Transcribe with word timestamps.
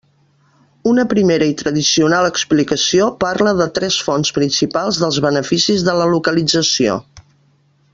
Una 0.91 1.03
primera 1.11 1.49
i 1.49 1.53
tradicional 1.59 2.29
explicació 2.29 3.11
parla 3.27 3.55
de 3.61 3.69
tres 3.77 4.01
fonts 4.09 4.35
principals 4.41 5.03
dels 5.05 5.23
beneficis 5.29 5.89
de 5.91 5.99
la 6.03 6.13
localització. 6.17 7.01